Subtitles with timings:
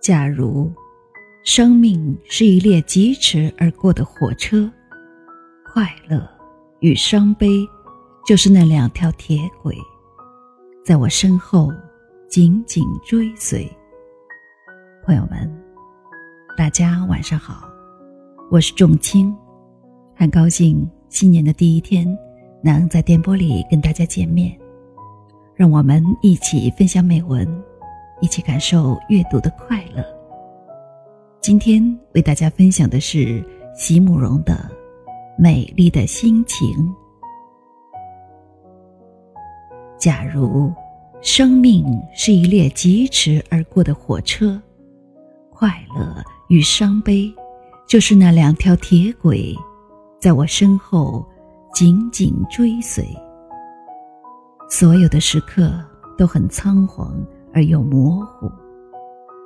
[0.00, 0.72] 假如
[1.44, 4.70] 生命是一列疾驰而过的火车，
[5.62, 6.26] 快乐
[6.80, 7.46] 与伤悲
[8.26, 9.76] 就是那两条铁轨，
[10.82, 11.70] 在我身后
[12.30, 13.70] 紧紧追随。
[15.04, 15.50] 朋友们，
[16.56, 17.68] 大家晚上好，
[18.50, 19.36] 我是仲青，
[20.16, 22.06] 很高兴新年的第一天
[22.64, 24.58] 能在电波里跟大家见面，
[25.54, 27.46] 让我们一起分享美文。
[28.20, 30.04] 一起感受阅读的快乐。
[31.40, 34.52] 今天为大家分享的是席慕容的
[35.38, 36.68] 《美丽的心情》。
[39.98, 40.72] 假如
[41.22, 41.84] 生命
[42.14, 44.60] 是一列疾驰而过的火车，
[45.50, 47.32] 快乐与伤悲
[47.86, 49.54] 就是那两条铁轨，
[50.18, 51.26] 在我身后
[51.72, 53.06] 紧紧追随。
[54.68, 55.72] 所有的时刻
[56.18, 57.14] 都很仓皇。
[57.52, 58.50] 而又模糊，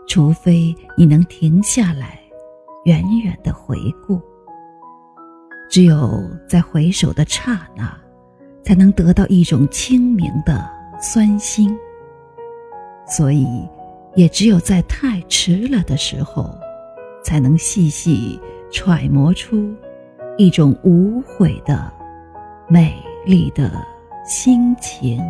[0.06, 2.19] 除非你能停下来，
[2.84, 4.20] 远远的回顾。
[5.70, 7.92] 只有在回首的刹那，
[8.62, 10.64] 才能得到一种清明的
[11.00, 11.77] 酸心。
[13.06, 13.47] 所以，
[14.14, 16.50] 也只有在太迟了的时候，
[17.25, 18.38] 才能细细
[18.70, 19.75] 揣摩出
[20.36, 21.92] 一种无悔的
[22.69, 23.72] 美丽的
[24.25, 25.20] 心情。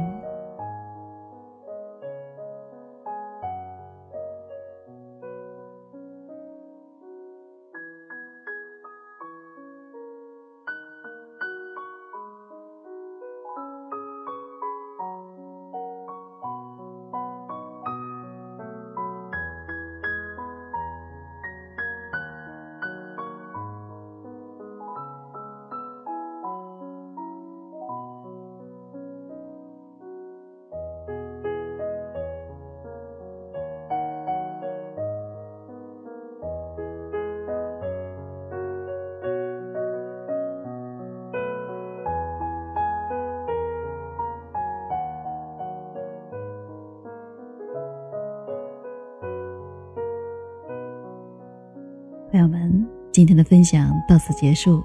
[52.35, 54.83] 朋友们，今天的分享到此结束。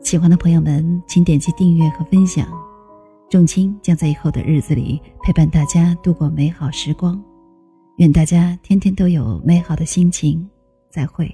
[0.00, 2.48] 喜欢的朋友们，请点击订阅和分享。
[3.28, 7.22] 仲青将在以后的日子里陪伴大家度过美好时光。
[7.98, 10.48] 愿大家天天都有美好的心情。
[10.88, 11.30] 再会。